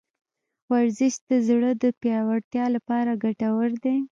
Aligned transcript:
ورزش 0.71 1.15
د 1.29 1.31
زړه 1.47 1.69
د 1.83 1.85
پیاوړتیا 2.01 2.65
لپاره 2.75 3.11
ګټور 3.23 3.69
دی. 3.83 3.97